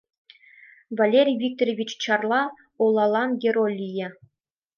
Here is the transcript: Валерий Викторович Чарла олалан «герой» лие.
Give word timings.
Валерий 0.97 1.39
Викторович 1.43 1.91
Чарла 2.03 2.43
олалан 2.83 3.29
«герой» 3.41 3.71
лие. 3.79 4.07